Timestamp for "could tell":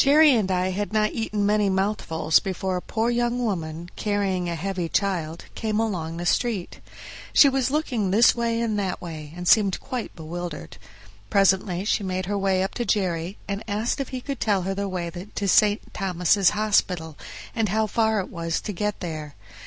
14.21-14.63